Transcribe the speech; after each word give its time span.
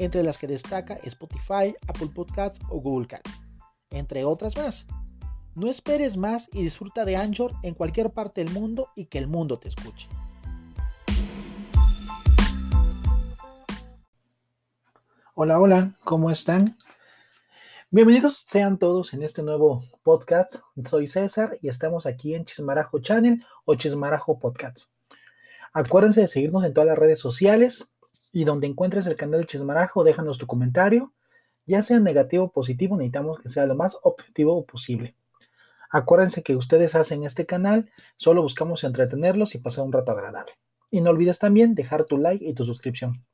entre 0.00 0.22
las 0.22 0.38
que 0.38 0.46
destaca 0.46 0.98
Spotify, 1.04 1.76
Apple 1.86 2.08
Podcasts 2.14 2.58
o 2.70 2.80
Google 2.80 3.06
Cats, 3.06 3.30
entre 3.90 4.24
otras 4.24 4.56
más. 4.56 4.86
No 5.54 5.68
esperes 5.68 6.16
más 6.16 6.48
y 6.54 6.62
disfruta 6.62 7.04
de 7.04 7.16
Anchor 7.16 7.52
en 7.62 7.74
cualquier 7.74 8.08
parte 8.08 8.42
del 8.42 8.52
mundo 8.52 8.88
y 8.96 9.06
que 9.06 9.18
el 9.18 9.26
mundo 9.26 9.58
te 9.58 9.68
escuche. 9.68 10.08
Hola, 15.34 15.60
hola, 15.60 15.94
¿cómo 16.02 16.30
están? 16.30 16.78
Bienvenidos 17.90 18.46
sean 18.48 18.78
todos 18.78 19.12
en 19.12 19.22
este 19.22 19.42
nuevo 19.42 19.84
podcast. 20.02 20.62
Soy 20.82 21.08
César 21.08 21.58
y 21.60 21.68
estamos 21.68 22.06
aquí 22.06 22.34
en 22.34 22.46
Chismarajo 22.46 23.00
Channel 23.00 23.44
o 23.66 23.74
Chismarajo 23.74 24.38
Podcast. 24.38 24.88
Acuérdense 25.74 26.22
de 26.22 26.26
seguirnos 26.26 26.64
en 26.64 26.72
todas 26.72 26.88
las 26.88 26.98
redes 26.98 27.18
sociales 27.18 27.86
y 28.32 28.44
donde 28.44 28.66
encuentres 28.66 29.06
el 29.06 29.16
canal 29.16 29.40
de 29.40 29.46
Chismarajo, 29.46 30.04
déjanos 30.04 30.38
tu 30.38 30.46
comentario, 30.46 31.12
ya 31.66 31.82
sea 31.82 32.00
negativo 32.00 32.44
o 32.44 32.52
positivo, 32.52 32.96
necesitamos 32.96 33.38
que 33.40 33.48
sea 33.48 33.66
lo 33.66 33.74
más 33.74 33.96
objetivo 34.02 34.64
posible. 34.64 35.14
Acuérdense 35.90 36.42
que 36.42 36.56
ustedes 36.56 36.94
hacen 36.94 37.24
este 37.24 37.46
canal, 37.46 37.90
solo 38.16 38.42
buscamos 38.42 38.84
entretenerlos 38.84 39.54
y 39.54 39.58
pasar 39.58 39.84
un 39.84 39.92
rato 39.92 40.12
agradable. 40.12 40.52
Y 40.90 41.00
no 41.00 41.10
olvides 41.10 41.38
también 41.38 41.74
dejar 41.74 42.04
tu 42.04 42.16
like 42.16 42.44
y 42.44 42.54
tu 42.54 42.64
suscripción. 42.64 43.24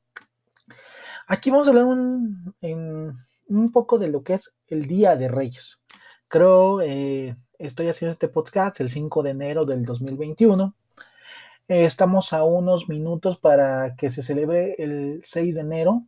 Aquí 1.27 1.51
vamos 1.51 1.67
a 1.67 1.71
hablar 1.71 1.85
un, 1.85 2.55
un 2.61 3.71
poco 3.71 3.97
de 3.99 4.09
lo 4.09 4.23
que 4.23 4.33
es 4.33 4.55
el 4.67 4.85
Día 4.85 5.15
de 5.15 5.27
Reyes. 5.27 5.81
Creo, 6.27 6.81
eh, 6.81 7.35
estoy 7.59 7.87
haciendo 7.87 8.11
este 8.11 8.27
podcast 8.27 8.79
el 8.79 8.89
5 8.89 9.23
de 9.23 9.29
enero 9.31 9.65
del 9.65 9.85
2021 9.85 10.75
estamos 11.67 12.31
a 12.33 12.43
unos 12.43 12.87
minutos 12.87 13.37
para 13.37 13.95
que 13.95 14.09
se 14.09 14.21
celebre 14.21 14.75
el 14.79 15.19
6 15.23 15.55
de 15.55 15.61
enero. 15.61 16.03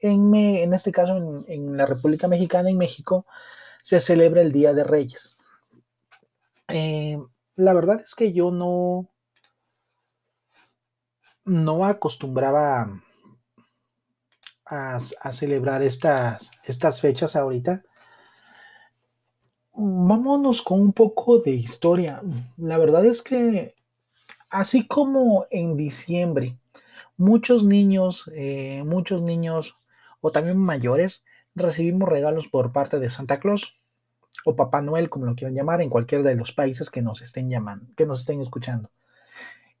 En, 0.00 0.34
en 0.34 0.74
este 0.74 0.92
caso, 0.92 1.16
en, 1.46 1.76
la 1.76 1.86
República 1.86 2.28
Mexicana, 2.28 2.70
en 2.70 2.78
México, 2.78 3.26
se 3.82 4.00
celebra 4.00 4.42
el 4.42 4.52
Día 4.52 4.72
de 4.72 4.84
Reyes. 4.84 5.36
Eh, 6.68 7.18
la 7.56 7.72
verdad 7.72 8.00
es 8.00 8.14
que 8.14 8.32
yo 8.32 8.50
no, 8.50 9.08
no 11.44 11.84
acostumbraba 11.84 13.00
a, 14.66 14.98
a 15.20 15.32
celebrar 15.32 15.82
estas, 15.82 16.50
estas 16.64 17.00
fechas 17.00 17.36
ahorita. 17.36 17.82
Vámonos 19.72 20.62
con 20.62 20.80
un 20.80 20.92
poco 20.92 21.38
de 21.38 21.52
historia. 21.52 22.20
La 22.56 22.78
verdad 22.78 23.06
es 23.06 23.22
que 23.22 23.77
Así 24.50 24.86
como 24.86 25.46
en 25.50 25.76
diciembre, 25.76 26.58
muchos 27.16 27.64
niños, 27.64 28.30
eh, 28.34 28.82
muchos 28.86 29.20
niños 29.22 29.76
o 30.20 30.32
también 30.32 30.58
mayores 30.58 31.24
recibimos 31.54 32.08
regalos 32.08 32.48
por 32.48 32.72
parte 32.72 32.98
de 32.98 33.10
Santa 33.10 33.40
Claus 33.40 33.78
o 34.44 34.56
Papá 34.56 34.80
Noel, 34.80 35.10
como 35.10 35.26
lo 35.26 35.34
quieran 35.34 35.54
llamar, 35.54 35.82
en 35.82 35.90
cualquiera 35.90 36.24
de 36.24 36.34
los 36.34 36.52
países 36.52 36.90
que 36.90 37.02
nos 37.02 37.20
estén 37.20 37.50
llamando, 37.50 37.86
que 37.96 38.06
nos 38.06 38.20
estén 38.20 38.40
escuchando. 38.40 38.90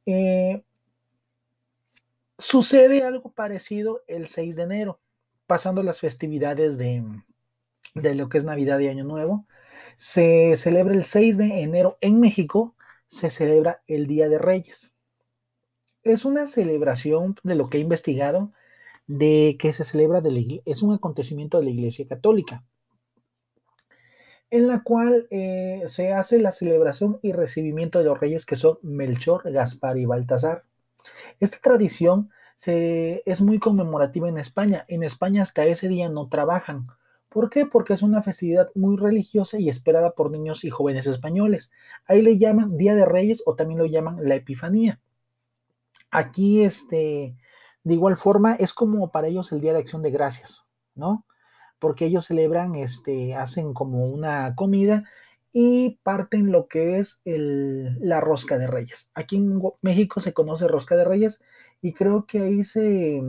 Eh, 0.04 0.62
sucede 2.36 3.02
algo 3.02 3.30
parecido 3.30 4.02
el 4.06 4.28
6 4.28 4.56
de 4.56 4.62
enero, 4.62 5.00
pasando 5.46 5.82
las 5.82 6.00
festividades 6.00 6.76
de, 6.76 7.04
de 7.94 8.14
lo 8.14 8.28
que 8.28 8.38
es 8.38 8.44
Navidad 8.44 8.78
y 8.80 8.88
Año 8.88 9.04
Nuevo. 9.04 9.46
Se 9.96 10.56
celebra 10.56 10.94
el 10.94 11.04
6 11.04 11.38
de 11.38 11.62
enero 11.62 11.96
en 12.00 12.20
México 12.20 12.74
se 13.08 13.30
celebra 13.30 13.82
el 13.86 14.06
Día 14.06 14.28
de 14.28 14.38
Reyes. 14.38 14.94
Es 16.04 16.24
una 16.24 16.46
celebración 16.46 17.34
de 17.42 17.56
lo 17.56 17.68
que 17.68 17.78
he 17.78 17.80
investigado, 17.80 18.52
de 19.06 19.56
que 19.58 19.72
se 19.72 19.84
celebra, 19.84 20.20
de 20.20 20.30
la, 20.30 20.40
es 20.64 20.82
un 20.82 20.94
acontecimiento 20.94 21.58
de 21.58 21.64
la 21.64 21.70
Iglesia 21.70 22.06
Católica, 22.06 22.64
en 24.50 24.68
la 24.68 24.82
cual 24.82 25.26
eh, 25.30 25.82
se 25.86 26.12
hace 26.12 26.38
la 26.38 26.52
celebración 26.52 27.18
y 27.22 27.32
recibimiento 27.32 27.98
de 27.98 28.04
los 28.04 28.20
reyes 28.20 28.46
que 28.46 28.56
son 28.56 28.78
Melchor, 28.82 29.50
Gaspar 29.50 29.98
y 29.98 30.06
Baltasar. 30.06 30.64
Esta 31.40 31.58
tradición 31.58 32.30
se, 32.54 33.22
es 33.26 33.40
muy 33.40 33.58
conmemorativa 33.58 34.28
en 34.28 34.38
España. 34.38 34.84
En 34.88 35.02
España 35.02 35.42
hasta 35.42 35.66
ese 35.66 35.88
día 35.88 36.08
no 36.08 36.28
trabajan, 36.28 36.86
¿Por 37.28 37.50
qué? 37.50 37.66
Porque 37.66 37.92
es 37.92 38.02
una 38.02 38.22
festividad 38.22 38.70
muy 38.74 38.96
religiosa 38.96 39.58
y 39.58 39.68
esperada 39.68 40.12
por 40.12 40.30
niños 40.30 40.64
y 40.64 40.70
jóvenes 40.70 41.06
españoles. 41.06 41.70
Ahí 42.06 42.22
le 42.22 42.38
llaman 42.38 42.78
Día 42.78 42.94
de 42.94 43.04
Reyes 43.04 43.42
o 43.44 43.54
también 43.54 43.78
lo 43.78 43.86
llaman 43.86 44.16
la 44.22 44.36
Epifanía. 44.36 45.00
Aquí, 46.10 46.62
este, 46.62 47.36
de 47.84 47.94
igual 47.94 48.16
forma, 48.16 48.54
es 48.54 48.72
como 48.72 49.10
para 49.10 49.28
ellos 49.28 49.52
el 49.52 49.60
Día 49.60 49.74
de 49.74 49.80
Acción 49.80 50.02
de 50.02 50.10
Gracias, 50.10 50.66
¿no? 50.94 51.26
Porque 51.78 52.06
ellos 52.06 52.26
celebran, 52.26 52.74
este, 52.74 53.34
hacen 53.34 53.74
como 53.74 54.06
una 54.06 54.54
comida 54.54 55.04
y 55.52 55.98
parten 56.02 56.50
lo 56.50 56.66
que 56.66 56.98
es 56.98 57.20
la 57.24 58.20
rosca 58.20 58.58
de 58.58 58.66
reyes. 58.66 59.10
Aquí 59.14 59.36
en 59.36 59.60
México 59.82 60.20
se 60.20 60.32
conoce 60.32 60.66
rosca 60.66 60.96
de 60.96 61.04
reyes 61.04 61.42
y 61.82 61.92
creo 61.92 62.26
que 62.26 62.40
ahí 62.40 62.64
se, 62.64 63.22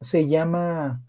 se 0.00 0.28
llama 0.28 1.05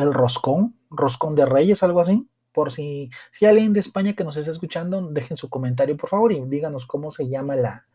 el 0.00 0.12
roscón, 0.12 0.76
roscón 0.90 1.34
de 1.34 1.46
reyes, 1.46 1.82
algo 1.82 2.00
así. 2.00 2.28
Por 2.52 2.72
si, 2.72 3.10
si 3.30 3.46
alguien 3.46 3.72
de 3.72 3.80
España 3.80 4.14
que 4.14 4.24
nos 4.24 4.36
está 4.36 4.50
escuchando, 4.50 5.00
dejen 5.10 5.36
su 5.36 5.48
comentario, 5.48 5.96
por 5.96 6.10
favor, 6.10 6.32
y 6.32 6.40
díganos 6.46 6.84
cómo 6.84 7.10
se 7.10 7.28
llama 7.28 7.54
la, 7.54 7.86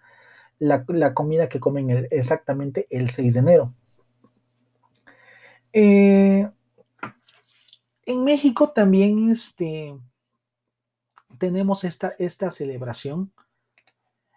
la, 0.60 1.14
comida 1.14 1.50
que 1.50 1.60
comen 1.60 2.08
exactamente 2.12 2.88
el 2.90 3.10
6 3.10 3.34
de 3.34 3.40
enero. 3.40 3.74
Eh, 5.74 6.50
en 8.06 8.24
México 8.24 8.70
también 8.72 9.30
este, 9.30 9.98
tenemos 11.38 11.84
esta, 11.84 12.14
esta 12.20 12.52
celebración. 12.52 13.34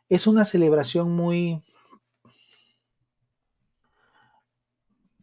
Es 0.09 0.27
una 0.27 0.45
celebración 0.45 1.13
muy, 1.13 1.63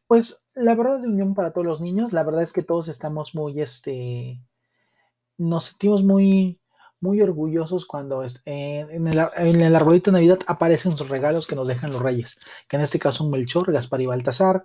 pues 0.08 0.42
la 0.54 0.76
verdad 0.76 1.00
de 1.00 1.08
unión 1.08 1.34
para 1.34 1.52
todos 1.52 1.66
los 1.66 1.82
niños, 1.82 2.14
la 2.14 2.24
verdad 2.24 2.44
es 2.44 2.54
que 2.54 2.64
todos 2.64 2.88
estamos 2.88 3.36
muy, 3.36 3.62
este, 3.62 4.40
nos 5.38 5.66
sentimos 5.66 6.04
muy, 6.04 6.60
muy 7.00 7.22
orgullosos 7.22 7.86
cuando 7.86 8.24
en, 8.46 9.08
el, 9.08 9.20
en, 9.36 9.62
el, 9.62 9.76
arbolito 9.76 10.12
de 10.12 10.16
Navidad 10.18 10.40
aparecen 10.48 10.96
sus 10.98 11.10
regalos 11.10 11.48
que 11.48 11.56
nos 11.56 11.68
dejan 11.68 11.92
los 11.92 12.02
reyes, 12.02 12.40
que 12.68 12.78
en 12.78 12.84
este 12.84 13.00
caso 13.00 13.20
son 13.20 13.32
Melchor, 13.32 13.72
Gaspar 13.72 14.02
y 14.02 14.06
Baltasar. 14.06 14.64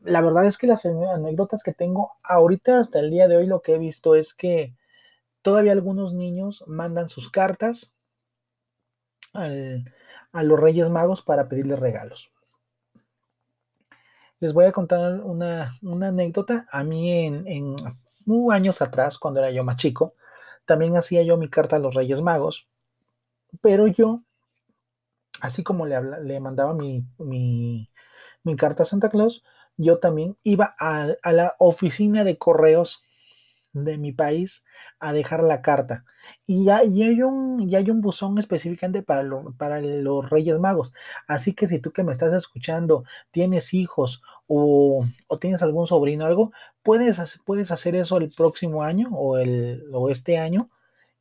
La 0.00 0.20
verdad 0.20 0.46
es 0.46 0.58
que 0.58 0.66
las 0.66 0.84
anécdotas 0.84 1.62
que 1.62 1.72
tengo 1.72 2.12
ahorita 2.24 2.80
hasta 2.80 2.98
el 2.98 3.10
día 3.10 3.28
de 3.28 3.36
hoy 3.36 3.46
lo 3.46 3.62
que 3.62 3.74
he 3.74 3.78
visto 3.78 4.14
es 4.14 4.34
que 4.34 4.74
todavía 5.42 5.72
algunos 5.72 6.14
niños 6.14 6.64
mandan 6.66 7.08
sus 7.08 7.30
cartas 7.30 7.92
a 9.34 10.42
los 10.42 10.60
Reyes 10.60 10.90
Magos 10.90 11.22
para 11.22 11.48
pedirles 11.48 11.78
regalos. 11.78 12.32
Les 14.42 14.52
voy 14.52 14.64
a 14.64 14.72
contar 14.72 15.20
una, 15.20 15.78
anécdota. 15.82 16.66
A 16.72 16.82
mí 16.82 17.12
en, 17.12 17.46
en 17.46 17.76
años 18.50 18.82
atrás, 18.82 19.16
cuando 19.16 19.38
era 19.38 19.52
yo 19.52 19.62
más 19.62 19.76
chico, 19.76 20.16
también 20.64 20.96
hacía 20.96 21.22
yo 21.22 21.36
mi 21.36 21.48
carta 21.48 21.76
a 21.76 21.78
los 21.78 21.94
Reyes 21.94 22.22
Magos, 22.22 22.66
pero 23.60 23.86
yo, 23.86 24.24
así 25.40 25.62
como 25.62 25.86
le, 25.86 25.96
le 26.24 26.40
mandaba 26.40 26.74
mi, 26.74 27.06
mi, 27.18 27.86
carta 28.56 28.82
a 28.82 28.86
Santa 28.86 29.10
Claus, 29.10 29.44
yo 29.76 30.00
también 30.00 30.36
iba 30.42 30.74
a 30.76 31.14
la 31.30 31.54
oficina 31.60 32.24
de 32.24 32.36
correos 32.36 33.04
de 33.72 33.96
mi 33.96 34.10
país 34.10 34.64
a 34.98 35.12
dejar 35.12 35.42
la 35.42 35.62
carta. 35.62 36.04
Y 36.46 36.64
ya, 36.64 36.78
hay, 36.78 37.22
un, 37.22 37.70
hay 37.74 37.90
un 37.90 38.00
buzón 38.00 38.38
específicamente 38.38 39.02
para, 39.02 39.28
para 39.58 39.80
los 39.80 40.30
Reyes 40.30 40.58
Magos. 40.58 40.92
Así 41.26 41.54
que 41.54 41.66
si 41.66 41.78
tú 41.78 41.92
que 41.92 42.04
me 42.04 42.12
estás 42.12 42.32
escuchando 42.32 43.04
tienes 43.30 43.74
hijos 43.74 44.22
o, 44.46 45.04
tienes 45.40 45.62
algún 45.62 45.86
sobrino 45.86 46.24
o 46.24 46.26
algo, 46.28 46.52
puedes, 46.82 47.40
puedes 47.44 47.70
hacer 47.70 47.96
eso 47.96 48.18
el 48.18 48.30
próximo 48.30 48.82
año 48.82 49.08
o, 49.12 49.38
el, 49.38 49.84
o 49.92 50.10
este 50.10 50.38
año. 50.38 50.70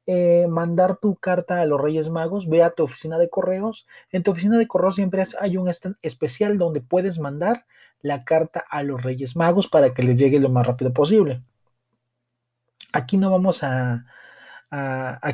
Eh, 0.07 0.47
mandar 0.49 0.97
tu 0.97 1.15
carta 1.15 1.61
a 1.61 1.65
los 1.65 1.79
Reyes 1.79 2.09
Magos, 2.09 2.49
ve 2.49 2.63
a 2.63 2.71
tu 2.71 2.83
oficina 2.83 3.17
de 3.17 3.29
correos. 3.29 3.87
En 4.11 4.23
tu 4.23 4.31
oficina 4.31 4.57
de 4.57 4.67
correos 4.67 4.95
siempre 4.95 5.23
hay 5.39 5.57
un 5.57 5.69
stand 5.69 5.95
especial 6.01 6.57
donde 6.57 6.81
puedes 6.81 7.19
mandar 7.19 7.65
la 8.01 8.23
carta 8.25 8.63
a 8.69 8.83
los 8.83 9.01
Reyes 9.01 9.35
Magos 9.35 9.67
para 9.67 9.93
que 9.93 10.03
les 10.03 10.17
llegue 10.17 10.39
lo 10.39 10.49
más 10.49 10.65
rápido 10.65 10.91
posible. 10.91 11.43
Aquí 12.91 13.17
no 13.17 13.29
vamos 13.29 13.63
a, 13.63 14.05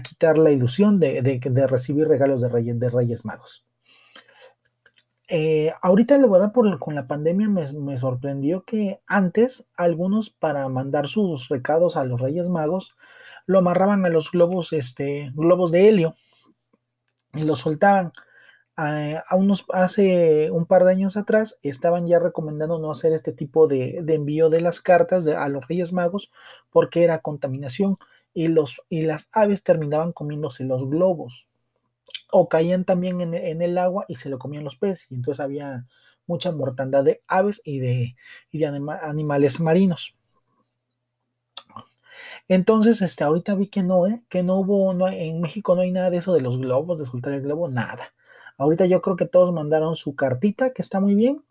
quitar 0.03 0.37
la 0.37 0.51
ilusión 0.51 0.99
de, 0.99 1.67
recibir 1.69 2.07
regalos 2.07 2.41
de 2.41 2.49
reyes, 2.49 2.79
de 2.79 2.89
reyes 2.89 3.25
magos. 3.25 3.67
Eh, 5.29 5.73
ahorita, 5.81 6.17
la 6.17 6.27
verdad, 6.27 6.53
por, 6.53 6.79
con 6.79 6.95
la 6.95 7.05
pandemia 7.05 7.49
me, 7.49 7.97
sorprendió 7.97 8.63
que 8.63 9.01
antes 9.05 9.67
algunos 9.75 10.29
para 10.29 10.67
mandar 10.69 11.07
sus 11.07 11.49
recados 11.49 11.97
a 11.97 12.05
los 12.05 12.21
Reyes 12.21 12.47
Magos 12.47 12.95
lo 13.45 13.59
amarraban 13.59 14.05
a 14.05 14.09
los 14.09 14.31
globos, 14.31 14.71
este, 14.71 15.31
globos 15.35 15.71
de 15.71 15.89
helio 15.89 16.15
y 17.33 17.43
los 17.43 17.59
soltaban. 17.59 18.13
A 18.77 19.35
unos, 19.35 19.65
hace 19.73 20.51
un 20.51 20.67
par 20.67 20.83
de 20.83 20.91
años 20.91 21.17
atrás 21.17 21.57
estaban 21.63 22.05
ya 22.05 22.19
recomendando 22.19 22.77
no 22.77 22.91
hacer 22.91 23.11
este 23.11 23.33
tipo 23.33 23.67
de, 23.67 24.03
envío 24.07 24.51
de 24.51 24.61
las 24.61 24.81
cartas 24.81 25.25
a 25.25 25.49
los 25.49 25.67
Reyes 25.67 25.93
Magos 25.93 26.31
porque 26.69 27.03
era 27.03 27.19
contaminación 27.19 27.95
y, 28.35 28.49
los, 28.49 28.79
y 28.87 29.01
las 29.01 29.29
aves 29.31 29.63
terminaban 29.63 30.11
comiéndose 30.13 30.63
los 30.63 30.87
globos 30.87 31.49
o 32.31 32.49
caían 32.49 32.85
también 32.85 33.21
en, 33.21 33.61
el 33.63 33.77
agua 33.79 34.05
y 34.07 34.17
se 34.17 34.29
lo 34.29 34.37
comían 34.37 34.63
los 34.63 34.75
peces 34.75 35.11
y 35.11 35.15
entonces 35.15 35.43
había 35.43 35.87
mucha 36.27 36.51
mortandad 36.51 37.03
de 37.03 37.23
aves 37.27 37.61
y 37.65 37.79
de, 37.79 38.15
de 38.51 38.65
animales 39.01 39.59
marinos. 39.59 40.15
Entonces, 42.47 43.01
este, 43.01 43.23
ahorita 43.23 43.55
vi 43.55 43.67
que 43.67 43.83
no, 43.83 44.07
¿eh? 44.07 44.23
que 44.29 44.43
no 44.43 44.57
hubo, 44.57 44.93
no, 44.93 45.07
en 45.09 45.41
México 45.41 45.75
no 45.75 45.81
hay 45.81 45.91
nada 45.91 46.09
de 46.09 46.17
eso 46.17 46.33
de 46.33 46.41
los 46.41 46.57
globos, 46.57 46.99
de 46.99 47.05
soltar 47.05 47.33
el 47.33 47.41
globo, 47.41 47.69
nada. 47.69 48.13
Ahorita 48.57 48.85
yo 48.85 49.01
creo 49.01 49.15
que 49.15 49.25
todos 49.25 49.53
mandaron 49.53 49.95
su 49.95 50.15
cartita, 50.15 50.73
que 50.73 50.81
está 50.81 50.99
muy 50.99 51.15
bien. 51.15 51.43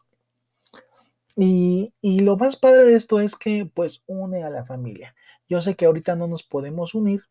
Y, 1.36 1.92
y, 2.00 2.20
lo 2.20 2.36
más 2.36 2.56
padre 2.56 2.84
de 2.86 2.96
esto 2.96 3.20
es 3.20 3.36
que 3.36 3.66
pues 3.66 4.02
une 4.06 4.42
a 4.42 4.50
la 4.50 4.64
familia. 4.64 5.14
Yo 5.48 5.60
sé 5.60 5.76
que 5.76 5.86
ahorita 5.86 6.16
no 6.16 6.26
nos 6.26 6.42
podemos 6.42 6.94
unir, 6.94 7.24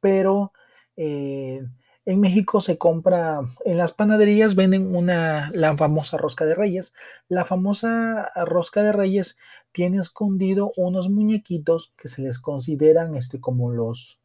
pero 0.00 0.52
eh, 0.96 1.62
en 2.04 2.20
México 2.20 2.60
se 2.60 2.78
compra, 2.78 3.40
en 3.64 3.76
las 3.76 3.92
panaderías 3.92 4.54
venden 4.54 4.96
una, 4.96 5.50
la 5.52 5.76
famosa 5.76 6.16
rosca 6.16 6.46
de 6.46 6.54
reyes. 6.54 6.94
La 7.28 7.44
famosa 7.44 8.30
rosca 8.34 8.82
de 8.82 8.92
reyes 8.92 9.36
tiene 9.72 9.98
escondido 9.98 10.72
unos 10.76 11.10
muñequitos 11.10 11.92
que 11.96 12.08
se 12.08 12.22
les 12.22 12.38
consideran 12.38 13.14
este, 13.14 13.40
como 13.40 13.70
los... 13.70 14.20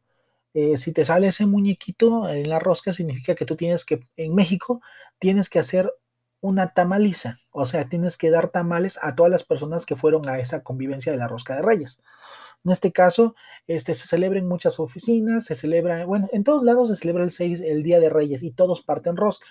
Eh, 0.54 0.76
si 0.76 0.92
te 0.92 1.04
sale 1.04 1.26
ese 1.28 1.46
muñequito 1.46 2.28
en 2.28 2.48
la 2.48 2.60
rosca, 2.60 2.92
significa 2.92 3.34
que 3.34 3.44
tú 3.44 3.56
tienes 3.56 3.84
que, 3.84 4.06
en 4.16 4.34
México, 4.34 4.80
tienes 5.18 5.50
que 5.50 5.58
hacer 5.58 5.92
una 6.40 6.72
tamaliza, 6.74 7.40
o 7.50 7.66
sea, 7.66 7.88
tienes 7.88 8.16
que 8.16 8.30
dar 8.30 8.48
tamales 8.48 8.98
a 9.02 9.14
todas 9.16 9.32
las 9.32 9.44
personas 9.44 9.84
que 9.86 9.96
fueron 9.96 10.28
a 10.28 10.38
esa 10.38 10.62
convivencia 10.62 11.10
de 11.10 11.18
la 11.18 11.26
rosca 11.26 11.56
de 11.56 11.62
reyes. 11.62 11.98
En 12.64 12.70
este 12.72 12.92
caso, 12.92 13.34
este, 13.66 13.94
se 13.94 14.06
celebra 14.06 14.38
en 14.38 14.46
muchas 14.46 14.78
oficinas, 14.78 15.44
se 15.44 15.56
celebra, 15.56 16.06
bueno, 16.06 16.28
en 16.32 16.44
todos 16.44 16.62
lados 16.62 16.88
se 16.88 16.96
celebra 16.96 17.24
el 17.24 17.32
6, 17.32 17.60
el 17.60 17.82
Día 17.82 17.98
de 18.00 18.10
Reyes 18.10 18.42
y 18.42 18.52
todos 18.52 18.82
parten 18.82 19.16
rosca. 19.16 19.46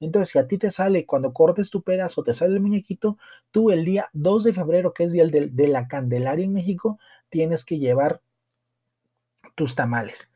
Entonces, 0.00 0.30
si 0.30 0.38
a 0.38 0.46
ti 0.46 0.58
te 0.58 0.70
sale, 0.70 1.06
cuando 1.06 1.32
cortes 1.32 1.70
tu 1.70 1.82
pedazo, 1.82 2.22
te 2.24 2.34
sale 2.34 2.54
el 2.54 2.60
muñequito, 2.60 3.18
tú 3.50 3.70
el 3.70 3.84
día 3.84 4.08
2 4.12 4.44
de 4.44 4.52
febrero, 4.52 4.92
que 4.92 5.04
es 5.04 5.12
día 5.12 5.26
de, 5.26 5.48
de 5.48 5.68
la 5.68 5.88
Candelaria 5.88 6.44
en 6.44 6.52
México, 6.52 6.98
tienes 7.28 7.64
que 7.64 7.78
llevar 7.78 8.20
tus 9.54 9.74
tamales 9.74 10.30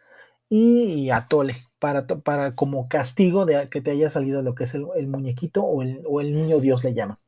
y, 0.49 1.11
atole 1.11 1.57
para, 1.79 2.07
para 2.07 2.55
como 2.55 2.89
castigo 2.89 3.47
de 3.47 3.69
que 3.69 3.81
te 3.81 3.91
haya 3.91 4.09
salido 4.11 4.43
lo 4.43 4.55
que 4.55 4.65
es 4.65 4.75
el, 4.75 5.07
muñequito 5.07 5.63
o 5.63 5.83
el, 5.83 6.03
o 6.07 6.21
el, 6.21 6.33
niño 6.33 6.61
Dios 6.61 6.85
le 6.85 6.95
llama. 6.95 7.21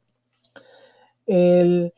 El, 1.26 1.94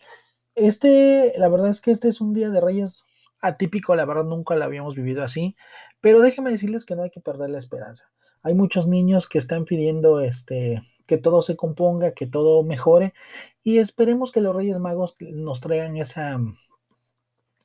este, 0.55 1.33
la 1.39 1.49
verdad 1.49 1.71
es 1.71 1.81
que 1.81 1.91
este 1.91 2.09
es 2.09 2.21
un 2.21 2.35
día 2.35 2.51
de 2.51 2.61
Reyes 2.61 3.05
atípico, 3.41 3.95
la 3.95 4.05
verdad 4.05 4.25
nunca 4.25 4.55
lo 4.55 4.65
habíamos 4.65 4.95
vivido 4.95 5.23
así, 5.23 5.57
pero 6.01 6.21
déjenme 6.21 6.51
decirles 6.51 6.85
que 6.85 6.97
no 6.97 7.03
hay 7.03 7.11
que 7.11 7.21
perder 7.21 7.51
la 7.51 7.59
esperanza. 7.59 8.11
Hay 8.43 8.55
muchos 8.55 8.87
niños 8.87 9.29
que 9.29 9.39
están 9.39 9.65
pidiendo 9.65 10.21
este, 10.21 10.83
que 11.07 11.19
todo 11.19 11.43
se 11.43 11.57
componga, 11.57 12.13
que 12.13 12.27
todo 12.27 12.63
mejore 12.65 13.15
y 13.63 13.79
esperemos 13.79 14.33
que 14.33 14.41
los 14.41 14.55
Reyes 14.55 14.79
Magos 14.79 15.17
nos 15.21 15.61
traigan 15.61 15.97
esa, 15.97 16.39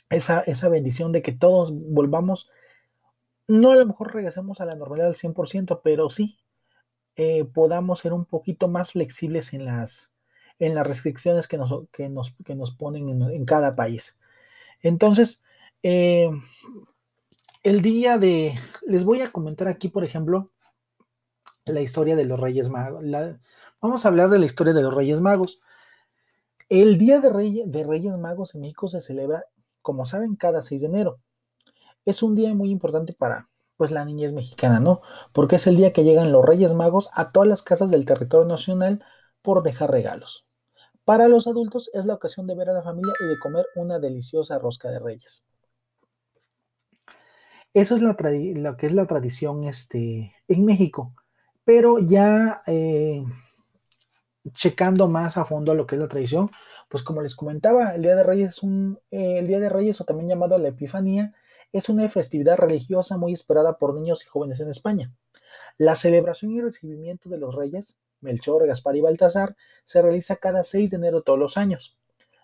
esa, 0.10 0.42
esa 0.42 0.69
bendición 0.69 1.12
de 1.12 1.21
que 1.21 1.31
todos 1.31 1.71
volvamos, 1.74 2.50
no 3.47 3.71
a 3.71 3.75
lo 3.75 3.85
mejor 3.85 4.13
regresemos 4.13 4.61
a 4.61 4.65
la 4.65 4.75
normalidad 4.75 5.09
al 5.09 5.15
100%, 5.15 5.81
pero 5.83 6.09
sí 6.09 6.38
eh, 7.15 7.45
podamos 7.45 7.99
ser 7.99 8.13
un 8.13 8.25
poquito 8.25 8.67
más 8.67 8.91
flexibles 8.91 9.53
en 9.53 9.65
las, 9.65 10.11
en 10.59 10.75
las 10.75 10.85
restricciones 10.85 11.47
que 11.47 11.57
nos, 11.57 11.88
que 11.91 12.09
nos, 12.09 12.35
que 12.45 12.55
nos 12.55 12.71
ponen 12.71 13.09
en, 13.09 13.45
cada 13.45 13.75
país. 13.75 14.17
Entonces, 14.81 15.41
eh, 15.81 16.29
el 17.63 17.81
día 17.81 18.17
de, 18.17 18.59
les 18.85 19.03
voy 19.03 19.21
a 19.21 19.31
comentar 19.31 19.67
aquí, 19.67 19.89
por 19.89 20.03
ejemplo, 20.03 20.51
la 21.65 21.81
historia 21.81 22.15
de 22.15 22.25
los 22.25 22.39
Reyes 22.39 22.69
Magos. 22.69 23.03
vamos 23.81 24.05
a 24.05 24.07
hablar 24.07 24.29
de 24.29 24.39
la 24.39 24.45
historia 24.45 24.73
de 24.73 24.81
los 24.81 24.93
Reyes 24.93 25.21
Magos. 25.21 25.59
El 26.69 26.97
Día 26.97 27.19
de, 27.19 27.63
de 27.65 27.83
Reyes 27.83 28.17
Magos 28.17 28.53
en 28.53 28.61
México 28.61 28.89
se 28.89 29.01
celebra, 29.01 29.45
como 29.81 30.05
saben, 30.05 30.35
cada 30.35 30.61
6 30.61 30.81
de 30.81 30.88
enero. 30.88 31.19
Es 32.07 32.24
un 32.24 32.36
día 32.36 32.56
muy 32.56 32.71
importante 32.71 33.12
para 33.12 33.50
pues 33.75 33.92
la 33.92 34.06
niñez 34.06 34.31
mexicana, 34.31 34.80
¿no? 34.80 35.01
Porque 35.33 35.57
es 35.57 35.68
el 35.68 35.75
día 35.75 35.92
que 35.92 36.06
llegan 36.06 36.31
los 36.31 36.45
Reyes 36.45 36.74
Magos 36.74 37.09
a 37.13 37.33
todas 37.33 37.50
las 37.50 37.63
casas 37.63 37.92
del 37.92 38.06
territorio 38.06 38.48
nacional 38.48 39.04
por 39.42 39.62
dejar 39.62 39.92
regalos. 39.92 40.48
Para 41.04 41.27
los 41.27 41.48
adultos 41.48 41.92
es 41.94 42.06
la 42.06 42.13
ocasión 42.13 42.48
de 42.48 42.56
ver 42.56 42.69
a 42.69 42.74
la 42.74 42.81
familia 42.81 43.13
y 43.19 43.27
de 43.27 43.38
comer 43.39 43.65
una 43.75 44.00
deliciosa 44.00 44.57
rosca 44.57 44.89
de 44.89 45.00
reyes. 45.00 45.45
Eso 47.74 47.95
es 47.95 48.01
lo 48.01 48.15
que 48.15 48.86
es 48.86 48.94
la 48.94 49.06
tradición 49.06 49.65
este, 49.65 50.33
en 50.48 50.63
México. 50.63 51.13
Pero 51.65 52.00
ya 52.00 52.62
eh, 52.68 53.21
checando 54.53 55.10
más 55.10 55.36
a 55.36 55.44
fondo 55.44 55.75
lo 55.75 55.86
que 55.86 55.95
es 55.95 56.01
la 56.01 56.07
tradición, 56.07 56.50
pues 56.88 57.03
como 57.03 57.21
les 57.21 57.36
comentaba, 57.36 57.95
el 57.95 58.01
Día 58.01 58.15
de 58.15 58.24
Reyes 58.24 58.51
es 58.53 58.63
un, 58.63 58.98
eh, 59.12 59.39
el 59.39 59.48
Día 59.48 59.60
de 59.60 59.68
Reyes, 59.68 60.00
o 60.00 60.06
también 60.06 60.30
llamado 60.30 60.57
la 60.57 60.69
Epifanía, 60.69 61.33
es 61.73 61.89
una 61.89 62.07
festividad 62.09 62.57
religiosa 62.57 63.17
muy 63.17 63.33
esperada 63.33 63.77
por 63.77 63.93
niños 63.93 64.23
y 64.23 64.27
jóvenes 64.27 64.59
en 64.59 64.69
España. 64.69 65.13
La 65.77 65.95
celebración 65.95 66.51
y 66.51 66.61
recibimiento 66.61 67.29
de 67.29 67.37
los 67.37 67.55
reyes 67.55 67.99
Melchor, 68.21 68.65
Gaspar 68.67 68.95
y 68.95 69.01
Baltasar, 69.01 69.55
se 69.83 70.01
realiza 70.01 70.38
cada 70.38 70.63
6 70.63 70.91
de 70.91 70.97
enero 70.97 71.21
todos 71.21 71.39
los 71.39 71.57
años. 71.57 71.97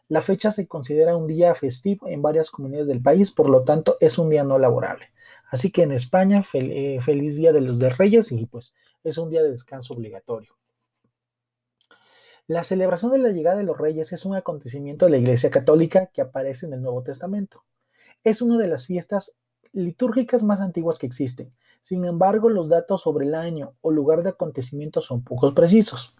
La 0.08 0.22
fecha 0.22 0.51
se 0.51 0.68
considera 0.68 1.15
un 1.15 1.27
día 1.27 1.56
festivo 1.56 2.08
en 2.08 2.22
varias 2.22 2.51
comunidades 2.51 2.88
del 2.88 3.01
país, 3.01 3.32
por 3.32 3.50
lo 3.50 3.63
tanto 3.63 3.98
es 4.00 4.18
un 4.18 4.30
día 4.30 4.44
no 4.44 4.60
laborable. 4.60 5.12
Así 5.50 5.72
que 5.72 5.84
en 5.84 5.92
España, 5.92 6.44
eh, 6.53 7.00
feliz 7.01 7.36
Día 7.36 7.53
de 7.53 7.62
los 7.62 7.98
Reyes 7.98 8.32
y 8.32 8.46
pues 8.46 8.74
es 9.03 9.18
un 9.18 9.30
día 9.30 9.44
de 9.44 9.51
descanso 9.51 9.94
obligatorio. 9.94 10.58
La 12.48 12.63
celebración 12.63 13.12
de 13.13 13.20
la 13.20 13.30
llegada 13.30 13.58
de 13.58 13.63
los 13.63 13.77
reyes 13.77 14.12
es 14.12 14.25
un 14.25 14.36
acontecimiento 14.36 15.06
de 15.06 15.12
la 15.12 15.18
Iglesia 15.18 15.50
Católica 15.50 16.08
que 16.08 16.22
aparece 16.22 16.65
en 16.65 16.74
el 16.74 16.82
Nuevo 16.82 17.01
Testamento. 17.01 17.63
Es 18.24 18.42
una 18.42 18.58
de 18.58 18.68
las 18.68 18.86
fiestas 18.86 19.36
litúrgicas 19.74 20.44
más 20.44 20.62
antiguas 20.62 21.00
que 21.00 21.08
existen. 21.08 21.51
Sin 21.82 22.06
embargo, 22.06 22.50
los 22.50 22.70
datos 22.70 23.01
sobre 23.01 23.25
el 23.25 23.36
año 23.36 23.74
o 23.82 23.92
lugar 23.92 24.24
de 24.24 24.30
acontecimiento 24.30 25.01
son 25.01 25.24
pocos 25.24 25.53
precisos. 25.53 26.15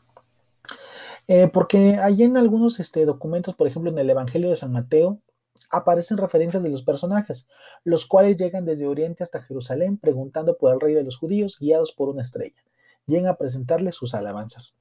Eh, 1.28 1.48
porque 1.48 1.98
hay 2.02 2.24
en 2.24 2.36
algunos 2.36 2.80
este, 2.82 3.06
documentos, 3.06 3.56
por 3.56 3.68
ejemplo 3.68 3.90
en 3.90 3.98
el 3.98 4.10
Evangelio 4.10 4.50
de 4.50 4.58
San 4.58 4.74
Mateo, 4.74 5.22
aparecen 5.70 6.18
referencias 6.18 6.64
de 6.64 6.70
los 6.70 6.84
personajes, 6.84 7.48
los 7.86 8.06
cuales 8.06 8.36
llegan 8.36 8.66
desde 8.66 8.88
Oriente 8.88 9.24
hasta 9.24 9.42
Jerusalén 9.42 9.98
preguntando 9.98 10.58
por 10.58 10.74
el 10.74 10.82
rey 10.82 10.94
de 10.94 11.04
los 11.04 11.18
judíos, 11.18 11.58
guiados 11.60 11.94
por 11.94 12.10
una 12.10 12.24
estrella. 12.24 12.62
Llegan 13.06 13.28
a 13.28 13.36
presentarle 13.36 13.92
sus 13.92 14.14
alabanzas. 14.14 14.76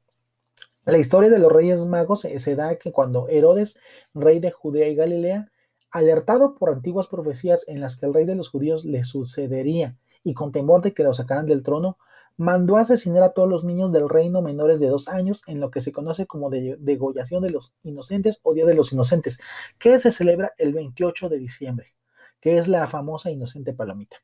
La 0.84 0.98
historia 0.98 1.30
de 1.30 1.38
los 1.38 1.52
reyes 1.52 1.86
magos 1.86 2.22
se 2.22 2.56
da 2.56 2.76
que 2.76 2.90
cuando 2.90 3.28
Herodes, 3.28 3.78
rey 4.14 4.40
de 4.40 4.50
Judea 4.50 4.88
y 4.88 4.96
Galilea, 4.96 5.51
alertado 5.92 6.54
por 6.54 6.70
antiguas 6.70 7.06
profecías 7.06 7.64
en 7.68 7.80
las 7.80 7.96
que 7.96 8.06
el 8.06 8.14
rey 8.14 8.24
de 8.24 8.34
los 8.34 8.48
judíos 8.48 8.84
le 8.84 9.04
sucedería 9.04 9.96
y 10.24 10.34
con 10.34 10.52
temor 10.52 10.82
de 10.82 10.94
que 10.94 11.04
lo 11.04 11.14
sacaran 11.14 11.46
del 11.46 11.62
trono, 11.62 11.98
mandó 12.36 12.76
asesinar 12.76 13.22
a 13.22 13.32
todos 13.32 13.48
los 13.48 13.64
niños 13.64 13.92
del 13.92 14.08
reino 14.08 14.40
menores 14.42 14.80
de 14.80 14.88
dos 14.88 15.08
años 15.08 15.42
en 15.46 15.60
lo 15.60 15.70
que 15.70 15.80
se 15.80 15.92
conoce 15.92 16.26
como 16.26 16.50
degollación 16.50 17.42
de 17.42 17.50
los 17.50 17.74
inocentes 17.82 18.40
o 18.42 18.54
Día 18.54 18.66
de 18.66 18.74
los 18.74 18.92
Inocentes, 18.92 19.38
que 19.78 19.98
se 19.98 20.10
celebra 20.10 20.52
el 20.58 20.72
28 20.72 21.28
de 21.28 21.38
diciembre, 21.38 21.94
que 22.40 22.58
es 22.58 22.68
la 22.68 22.86
famosa 22.86 23.30
inocente 23.30 23.74
palomita. 23.74 24.16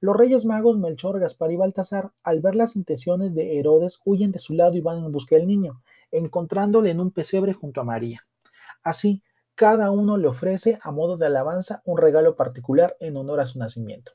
Los 0.00 0.16
reyes 0.16 0.46
magos 0.46 0.78
Melchor, 0.78 1.20
Gaspar 1.20 1.52
y 1.52 1.56
Baltasar, 1.56 2.12
al 2.22 2.40
ver 2.40 2.54
las 2.54 2.74
intenciones 2.74 3.34
de 3.34 3.58
Herodes, 3.58 4.00
huyen 4.04 4.32
de 4.32 4.38
su 4.38 4.54
lado 4.54 4.74
y 4.74 4.80
van 4.80 4.98
en 4.98 5.12
busca 5.12 5.36
del 5.36 5.46
niño, 5.46 5.82
encontrándole 6.10 6.90
en 6.90 7.00
un 7.00 7.10
pesebre 7.10 7.52
junto 7.52 7.82
a 7.82 7.84
María. 7.84 8.26
Así, 8.82 9.22
cada 9.60 9.90
uno 9.90 10.16
le 10.16 10.26
ofrece, 10.26 10.78
a 10.80 10.90
modo 10.90 11.18
de 11.18 11.26
alabanza, 11.26 11.82
un 11.84 11.98
regalo 11.98 12.34
particular 12.34 12.96
en 12.98 13.18
honor 13.18 13.40
a 13.40 13.46
su 13.46 13.58
nacimiento. 13.58 14.12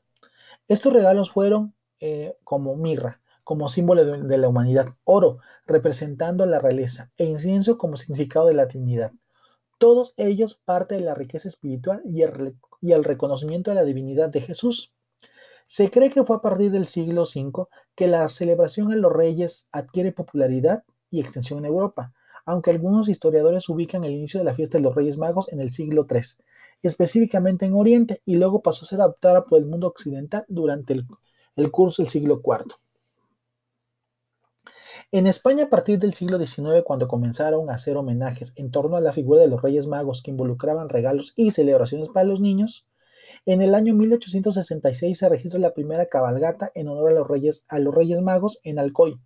Estos 0.66 0.92
regalos 0.92 1.30
fueron 1.30 1.72
eh, 2.00 2.36
como 2.42 2.74
mirra, 2.74 3.20
como 3.44 3.68
símbolo 3.68 4.04
de, 4.04 4.38
la 4.38 4.48
humanidad, 4.48 4.88
oro, 5.04 5.38
representando 5.64 6.44
la 6.46 6.58
realeza, 6.58 7.12
e 7.16 7.26
incienso 7.26 7.78
como 7.78 7.96
significado 7.96 8.48
de 8.48 8.54
la 8.54 8.66
Trinidad. 8.66 9.12
Todos 9.78 10.14
ellos 10.16 10.58
parte 10.64 10.96
de 10.96 11.02
la 11.02 11.14
riqueza 11.14 11.46
espiritual 11.46 12.02
y 12.04 12.22
el 12.22 13.04
reconocimiento 13.04 13.70
de 13.70 13.76
la 13.76 13.84
divinidad 13.84 14.30
de 14.30 14.40
Jesús. 14.40 14.96
Se 15.66 15.92
cree 15.92 16.10
que 16.10 16.24
fue 16.24 16.34
a 16.34 16.42
partir 16.42 16.72
del 16.72 16.88
siglo 16.88 17.22
V 17.22 17.68
que 17.94 18.08
la 18.08 18.28
celebración 18.28 18.88
de 18.88 18.96
los 18.96 19.12
reyes 19.12 19.68
adquiere 19.70 20.10
popularidad 20.10 20.82
y 21.08 21.20
extensión 21.20 21.60
en 21.60 21.66
Europa, 21.66 22.12
aunque 22.46 22.70
algunos 22.70 23.08
historiadores 23.08 23.68
ubican 23.68 24.04
el 24.04 24.12
inicio 24.12 24.38
de 24.38 24.44
la 24.44 24.54
fiesta 24.54 24.78
de 24.78 24.84
los 24.84 24.94
Reyes 24.94 25.18
Magos 25.18 25.52
en 25.52 25.60
el 25.60 25.72
siglo 25.72 26.06
III, 26.08 26.20
específicamente 26.82 27.66
en 27.66 27.74
Oriente, 27.74 28.22
y 28.24 28.36
luego 28.36 28.62
pasó 28.62 28.84
a 28.84 28.88
ser 28.88 29.00
adoptada 29.00 29.44
por 29.44 29.58
el 29.58 29.66
mundo 29.66 29.88
occidental 29.88 30.44
durante 30.48 30.94
el, 31.56 31.70
curso 31.72 32.02
del 32.02 32.10
siglo 32.10 32.40
IV. 32.44 32.74
En 35.10 35.26
España, 35.26 35.64
a 35.64 35.70
partir 35.70 35.98
del 35.98 36.14
siglo 36.14 36.38
XIX, 36.38 36.84
cuando 36.84 37.08
comenzaron 37.08 37.68
a 37.68 37.74
hacer 37.74 37.96
homenajes 37.96 38.52
en 38.54 38.70
torno 38.70 38.96
a 38.96 39.00
la 39.00 39.12
figura 39.12 39.40
de 39.40 39.48
los 39.48 39.60
Reyes 39.60 39.88
Magos 39.88 40.22
que 40.22 40.30
involucraban 40.30 40.88
regalos 40.88 41.32
y 41.36 41.50
celebraciones 41.50 42.08
para 42.10 42.26
los 42.26 42.40
niños, 42.40 42.86
en 43.44 43.60
el 43.60 43.74
año 43.74 43.92
1866 43.94 45.18
se 45.18 45.28
registra 45.28 45.58
la 45.58 45.74
primera 45.74 46.06
cabalgata 46.06 46.70
en 46.76 46.86
honor 46.86 47.10
a 47.10 47.14
los 47.14 47.26
Reyes, 47.26 47.64
a 47.68 47.80
los 47.80 47.92
Reyes 47.92 48.20
Magos 48.20 48.60
en 48.62 48.78
Alcoy, 48.78 49.18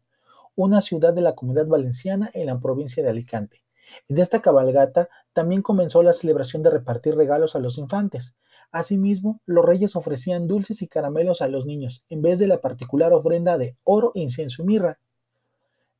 una 0.54 0.80
ciudad 0.80 1.14
de 1.14 1.20
la 1.20 1.34
comunidad 1.34 1.66
valenciana 1.66 2.30
en 2.34 2.46
la 2.46 2.60
provincia 2.60 3.02
de 3.02 3.10
Alicante. 3.10 3.62
En 4.08 4.18
esta 4.18 4.40
cabalgata 4.40 5.08
también 5.32 5.62
comenzó 5.62 6.02
la 6.02 6.12
celebración 6.12 6.62
de 6.62 6.70
repartir 6.70 7.14
regalos 7.14 7.56
a 7.56 7.58
los 7.58 7.78
infantes. 7.78 8.36
Asimismo, 8.72 9.40
los 9.46 9.64
reyes 9.64 9.96
ofrecían 9.96 10.46
dulces 10.46 10.82
y 10.82 10.88
caramelos 10.88 11.42
a 11.42 11.48
los 11.48 11.66
niños, 11.66 12.04
en 12.08 12.22
vez 12.22 12.38
de 12.38 12.46
la 12.46 12.60
particular 12.60 13.12
ofrenda 13.12 13.58
de 13.58 13.76
oro, 13.84 14.12
incienso 14.14 14.62
y 14.62 14.66
mirra. 14.66 14.98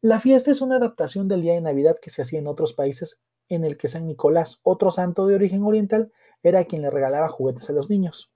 La 0.03 0.21
fiesta 0.21 0.51
es 0.51 0.61
una 0.61 0.77
adaptación 0.77 1.29
del 1.29 1.43
día 1.43 1.55
de 1.55 1.61
Navidad 1.61 1.99
que 2.01 2.11
se 2.11 2.23
hacía 2.23 2.39
en 2.39 2.47
otros 2.47 2.73
países, 2.73 3.21
en 3.49 3.65
el 3.65 3.77
que 3.77 3.89
San 3.89 4.07
Nicolás, 4.07 4.61
otro 4.63 4.91
santo 4.91 5.27
de 5.27 5.35
origen 5.35 5.65
oriental, 5.65 6.13
era 6.43 6.65
quien 6.65 6.83
le 6.83 6.91
regalaba 6.91 7.29
juguetes 7.29 7.69
a 7.69 7.73
los 7.73 7.91
niños. 7.91 8.31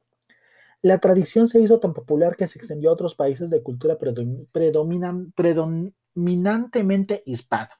La 0.83 0.99
tradición 0.99 1.49
se 1.49 1.61
hizo 1.61 1.81
tan 1.81 1.95
popular 1.95 2.37
que 2.37 2.47
se 2.47 2.59
extendió 2.59 2.91
a 2.91 2.93
otros 2.93 3.15
países 3.15 3.49
de 3.49 3.63
cultura 3.63 3.99
predominantemente 6.15 7.23
hispana. 7.27 7.71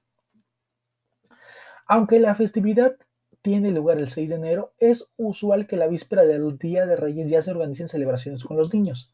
Aunque 1.87 2.19
la 2.19 2.35
festividad 2.35 2.97
tiene 3.43 3.71
lugar 3.71 3.99
el 3.99 4.09
6 4.09 4.31
de 4.31 4.37
enero, 4.37 4.73
es 4.79 5.11
usual 5.17 5.67
que 5.67 5.77
la 5.77 5.87
víspera 5.87 6.25
del 6.25 6.57
Día 6.59 6.87
de 6.87 6.97
Reyes 6.97 7.29
ya 7.29 7.43
se 7.43 7.51
organicen 7.51 7.89
celebraciones 7.89 8.45
con 8.45 8.57
los 8.57 8.73
niños. 8.73 9.13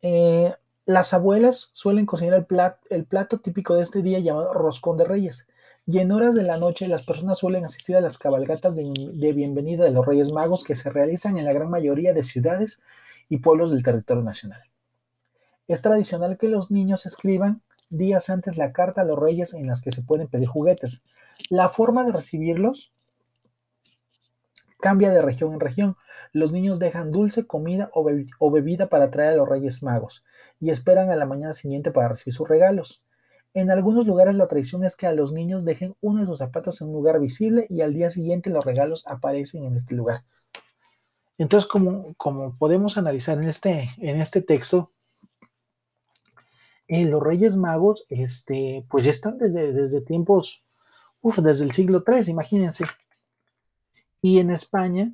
Eh, 0.00 0.52
las 0.86 1.12
abuelas 1.12 1.70
suelen 1.74 2.06
cocinar 2.06 2.46
el 2.88 3.04
plato, 3.04 3.40
típico 3.40 3.74
de 3.74 3.82
este 3.82 4.00
día 4.00 4.20
llamado 4.20 4.54
roscón 4.54 4.96
de 4.96 5.04
reyes, 5.04 5.48
y 5.86 5.98
en 5.98 6.12
horas 6.12 6.34
de 6.34 6.42
la 6.42 6.56
noche 6.56 6.88
las 6.88 7.02
personas 7.02 7.38
suelen 7.38 7.64
asistir 7.64 7.96
a 7.96 8.00
las 8.00 8.16
cabalgatas 8.16 8.74
de, 8.76 9.32
bienvenida 9.34 9.84
de 9.84 9.90
los 9.90 10.06
Reyes 10.06 10.30
Magos 10.30 10.64
que 10.64 10.74
se 10.74 10.88
realizan 10.88 11.36
en 11.36 11.44
la 11.44 11.52
gran 11.52 11.68
mayoría 11.68 12.14
de 12.14 12.22
ciudades 12.22 12.80
y 13.28 13.38
pueblos 13.38 13.70
del 13.70 13.82
territorio 13.82 14.22
nacional. 14.22 14.62
Es 15.66 15.82
tradicional 15.82 16.38
que 16.38 16.48
los 16.48 16.70
niños 16.70 17.04
escriban 17.04 17.62
días 17.90 18.30
antes 18.30 18.56
la 18.56 18.72
carta 18.72 19.02
a 19.02 19.04
los 19.04 19.18
reyes 19.18 19.54
en 19.54 19.66
las 19.66 19.82
que 19.82 19.92
se 19.92 20.02
pueden 20.02 20.28
pedir 20.28 20.48
juguetes. 20.48 21.04
La 21.50 21.68
forma 21.68 22.04
de 22.04 22.12
recibirlos 22.12 22.92
cambia 24.78 25.10
de 25.10 25.22
región 25.22 25.52
en 25.52 25.60
región. 25.60 25.96
Los 26.32 26.52
niños 26.52 26.78
dejan 26.78 27.10
dulce, 27.10 27.46
comida 27.46 27.90
o, 27.92 28.50
bebida 28.50 28.88
para 28.88 29.10
traer 29.10 29.34
a 29.34 29.36
los 29.36 29.48
Reyes 29.48 29.82
Magos 29.82 30.24
y 30.60 30.70
esperan 30.70 31.10
a 31.10 31.16
la 31.16 31.26
mañana 31.26 31.54
siguiente 31.54 31.90
para 31.90 32.08
recibir 32.08 32.34
sus 32.34 32.48
regalos. 32.48 33.02
En 33.54 33.70
algunos 33.70 34.06
lugares 34.06 34.34
la 34.34 34.46
tradición 34.46 34.84
es 34.84 34.94
que 34.94 35.06
a 35.06 35.12
los 35.12 35.32
niños 35.32 35.64
dejen 35.64 35.96
uno 36.00 36.20
de 36.20 36.26
sus 36.26 36.38
zapatos 36.38 36.80
en 36.80 36.88
un 36.88 36.94
lugar 36.94 37.18
visible 37.18 37.66
y 37.70 37.80
al 37.80 37.94
día 37.94 38.10
siguiente 38.10 38.50
los 38.50 38.64
regalos 38.64 39.04
aparecen 39.06 39.64
en 39.64 39.74
este 39.74 39.94
lugar. 39.94 40.24
Entonces, 41.38 41.68
como, 41.68 42.14
podemos 42.58 42.98
analizar 42.98 43.38
en 43.38 43.48
este, 43.48 43.88
en 43.98 44.20
este 44.20 44.42
texto, 44.42 44.92
los 46.88 47.22
Reyes 47.22 47.56
Magos, 47.56 48.06
este, 48.08 48.84
pues 48.88 49.04
ya 49.04 49.12
están 49.12 49.36
desde, 49.38 49.72
desde 49.72 50.00
tiempos, 50.00 50.62
uf, 51.20 51.38
desde 51.38 51.64
el 51.64 51.72
siglo 51.72 52.02
III, 52.06 52.30
imagínense. 52.30 52.86
Y 54.22 54.38
en 54.38 54.50
España, 54.50 55.12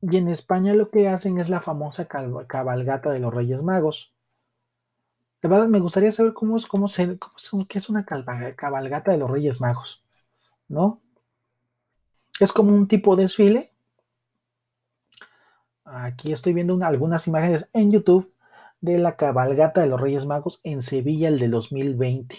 y 0.00 0.16
en 0.16 0.28
España 0.28 0.74
lo 0.74 0.90
que 0.90 1.08
hacen 1.08 1.38
es 1.38 1.48
la 1.48 1.60
famosa 1.60 2.06
cabalgata 2.06 3.10
de 3.10 3.18
los 3.18 3.34
Reyes 3.34 3.62
Magos. 3.62 4.12
De 5.42 5.48
verdad, 5.48 5.68
me 5.68 5.80
gustaría 5.80 6.12
saber 6.12 6.34
cómo 6.34 6.56
es, 6.56 6.66
cómo 6.66 6.88
se, 6.88 7.18
cómo 7.18 7.66
qué 7.68 7.78
es 7.78 7.88
una 7.88 8.04
cabalgata 8.04 9.12
de 9.12 9.18
los 9.18 9.30
Reyes 9.30 9.60
Magos, 9.60 10.04
¿no? 10.68 11.00
Es 12.38 12.52
como 12.52 12.72
un 12.72 12.86
tipo 12.86 13.16
de 13.16 13.24
desfile. 13.24 13.72
Aquí 15.84 16.32
estoy 16.32 16.52
viendo 16.52 16.78
algunas 16.84 17.26
imágenes 17.26 17.68
en 17.72 17.90
YouTube 17.90 18.32
de 18.80 18.98
la 18.98 19.16
cabalgata 19.16 19.80
de 19.80 19.88
los 19.88 20.00
Reyes 20.00 20.26
Magos 20.26 20.60
en 20.64 20.82
Sevilla 20.82 21.28
el 21.28 21.38
de 21.38 21.48
2020. 21.48 22.36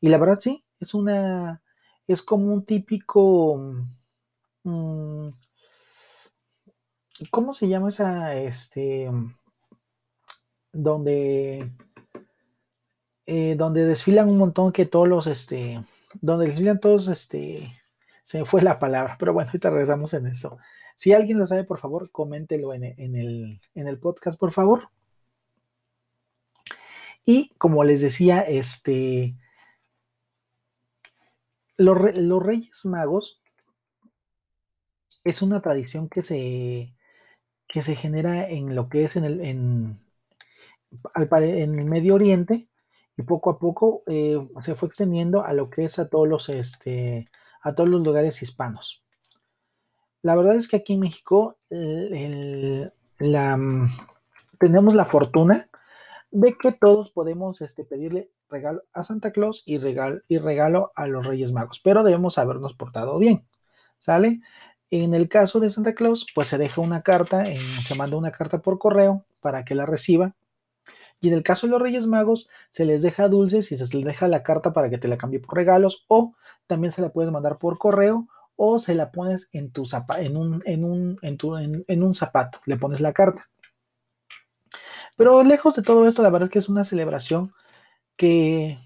Y 0.00 0.08
la 0.08 0.18
verdad 0.18 0.38
sí, 0.40 0.64
es 0.80 0.94
una, 0.94 1.62
es 2.06 2.22
como 2.22 2.52
un 2.52 2.64
típico, 2.64 3.56
mm, 4.64 5.28
¿cómo 7.30 7.52
se 7.54 7.68
llama 7.68 7.88
esa, 7.88 8.34
este, 8.36 9.10
donde, 10.72 11.70
eh, 13.26 13.54
donde 13.56 13.84
desfilan 13.84 14.28
un 14.28 14.38
montón 14.38 14.72
que 14.72 14.86
todos 14.86 15.08
los, 15.08 15.26
este, 15.26 15.84
donde 16.20 16.46
desfilan 16.46 16.80
todos, 16.80 17.08
este, 17.08 17.80
se 18.22 18.38
me 18.38 18.44
fue 18.44 18.62
la 18.62 18.78
palabra, 18.78 19.16
pero 19.18 19.32
bueno, 19.32 19.48
ahorita 19.48 19.70
regresamos 19.70 20.14
en 20.14 20.26
eso. 20.26 20.58
Si 20.94 21.12
alguien 21.12 21.38
lo 21.38 21.46
sabe, 21.46 21.64
por 21.64 21.78
favor, 21.78 22.10
coméntelo 22.10 22.74
en, 22.74 22.84
el, 22.84 23.60
en 23.74 23.88
el 23.88 23.98
podcast, 23.98 24.38
por 24.38 24.52
favor. 24.52 24.88
Y 27.24 27.50
como 27.58 27.84
les 27.84 28.00
decía, 28.00 28.40
este, 28.40 29.36
los, 31.76 32.42
Reyes 32.42 32.84
Magos 32.84 33.40
es 35.24 35.42
una 35.42 35.60
tradición 35.60 36.08
que 36.08 36.24
se, 36.24 36.94
que 37.68 37.82
se 37.82 37.94
genera 37.94 38.48
en 38.48 38.74
lo 38.74 38.88
que 38.88 39.04
es 39.04 39.16
en 39.16 39.24
el, 39.24 39.40
en, 39.40 40.00
el 41.14 41.84
Medio 41.84 42.16
Oriente 42.16 42.68
y 43.16 43.22
poco 43.22 43.50
a 43.50 43.58
poco 43.58 44.02
eh, 44.06 44.38
se 44.62 44.74
fue 44.74 44.88
extendiendo 44.88 45.44
a 45.44 45.52
lo 45.52 45.70
que 45.70 45.84
es 45.84 45.98
a 45.98 46.08
todos 46.08 46.28
los, 46.28 46.48
este, 46.48 47.28
a 47.62 47.74
todos 47.74 47.88
los 47.88 48.04
lugares 48.04 48.42
hispanos. 48.42 49.04
La 50.22 50.36
verdad 50.36 50.56
es 50.56 50.68
que 50.68 50.76
aquí 50.76 50.94
en 50.94 51.00
México 51.00 51.58
la, 51.68 53.60
tenemos 54.58 54.94
la 54.94 55.04
fortuna 55.04 55.68
de 56.32 56.56
que 56.56 56.72
todos 56.72 57.10
podemos 57.10 57.60
este, 57.60 57.84
pedirle 57.84 58.30
regalo 58.48 58.82
a 58.92 59.04
Santa 59.04 59.32
Claus 59.32 59.62
y 59.66 59.78
regalo, 59.78 60.22
y 60.28 60.38
regalo 60.38 60.90
a 60.96 61.06
los 61.06 61.26
Reyes 61.26 61.52
Magos, 61.52 61.80
pero 61.84 62.02
debemos 62.02 62.38
habernos 62.38 62.74
portado 62.74 63.18
bien, 63.18 63.46
¿sale? 63.98 64.40
En 64.90 65.14
el 65.14 65.28
caso 65.28 65.60
de 65.60 65.70
Santa 65.70 65.94
Claus, 65.94 66.26
pues 66.34 66.48
se 66.48 66.58
deja 66.58 66.80
una 66.80 67.02
carta, 67.02 67.44
se 67.82 67.94
manda 67.94 68.16
una 68.16 68.32
carta 68.32 68.60
por 68.60 68.78
correo 68.78 69.24
para 69.40 69.64
que 69.64 69.74
la 69.74 69.86
reciba. 69.86 70.34
Y 71.20 71.28
en 71.28 71.34
el 71.34 71.42
caso 71.42 71.66
de 71.66 71.70
los 71.70 71.82
Reyes 71.82 72.06
Magos, 72.06 72.48
se 72.68 72.84
les 72.84 73.02
deja 73.02 73.28
dulces 73.28 73.70
y 73.70 73.76
se 73.76 73.96
les 73.96 74.04
deja 74.04 74.26
la 74.26 74.42
carta 74.42 74.72
para 74.72 74.90
que 74.90 74.98
te 74.98 75.08
la 75.08 75.18
cambie 75.18 75.40
por 75.40 75.54
regalos, 75.54 76.04
o 76.08 76.34
también 76.66 76.92
se 76.92 77.02
la 77.02 77.10
puedes 77.10 77.30
mandar 77.30 77.58
por 77.58 77.78
correo, 77.78 78.26
o 78.56 78.78
se 78.78 78.94
la 78.94 79.12
pones 79.12 79.48
en 79.52 79.70
tu 79.70 79.84
en 80.18 80.36
un, 80.36 80.62
en 80.64 80.84
un, 80.84 81.18
en, 81.22 81.84
en 81.86 82.02
un 82.02 82.14
zapato, 82.14 82.60
le 82.64 82.76
pones 82.76 83.00
la 83.00 83.12
carta. 83.12 83.51
Pero 85.16 85.42
lejos 85.42 85.76
de 85.76 85.82
todo 85.82 86.06
esto, 86.08 86.22
la 86.22 86.30
verdad 86.30 86.46
es 86.48 86.52
que 86.52 86.58
es 86.58 86.68
una 86.68 86.84
celebración 86.84 87.52
que, 88.16 88.78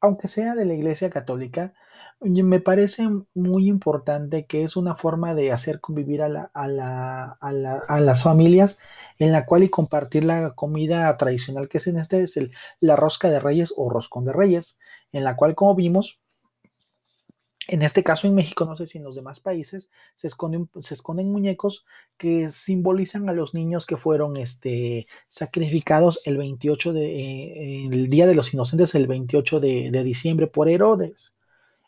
aunque 0.00 0.28
sea 0.28 0.54
de 0.54 0.64
la 0.66 0.74
Iglesia 0.74 1.10
Católica, 1.10 1.74
me 2.20 2.60
parece 2.60 3.08
muy 3.34 3.68
importante 3.68 4.46
que 4.46 4.64
es 4.64 4.76
una 4.76 4.96
forma 4.96 5.34
de 5.34 5.52
hacer 5.52 5.80
convivir 5.80 6.22
a, 6.22 6.28
la, 6.28 6.50
a, 6.52 6.66
la, 6.68 7.38
a, 7.40 8.00
las 8.00 8.22
familias 8.24 8.78
en 9.18 9.32
la 9.32 9.46
cual 9.46 9.62
y 9.62 9.70
compartir 9.70 10.24
la 10.24 10.54
comida 10.54 11.16
tradicional 11.16 11.68
que 11.68 11.78
es 11.78 11.86
en 11.86 11.98
este, 11.98 12.22
es 12.22 12.36
el, 12.36 12.50
la 12.80 12.96
rosca 12.96 13.30
de 13.30 13.40
reyes 13.40 13.72
o 13.76 13.88
roscón 13.90 14.24
de 14.24 14.32
reyes, 14.32 14.78
en 15.12 15.24
la 15.24 15.36
cual 15.36 15.54
como 15.54 15.74
vimos 15.76 16.20
en 17.68 17.82
este 17.82 18.02
caso 18.02 18.26
en 18.26 18.34
México, 18.34 18.64
no 18.64 18.76
sé 18.78 18.86
si 18.86 18.96
en 18.96 19.04
los 19.04 19.14
demás 19.14 19.40
países, 19.40 19.90
se 20.14 20.26
esconden, 20.26 21.30
muñecos 21.30 21.84
que 22.16 22.48
simbolizan 22.48 23.28
a 23.28 23.34
los 23.34 23.52
niños 23.52 23.84
que 23.84 23.98
fueron 23.98 24.38
este, 24.38 25.06
sacrificados 25.28 26.20
el 26.24 26.38
28 26.38 26.94
de, 26.94 27.04
eh, 27.04 27.86
el 27.92 28.08
Día 28.08 28.26
de 28.26 28.34
los 28.34 28.54
Inocentes, 28.54 28.94
el 28.94 29.06
28 29.06 29.60
de, 29.60 30.02
diciembre 30.02 30.46
por 30.46 30.70
Herodes. 30.70 31.34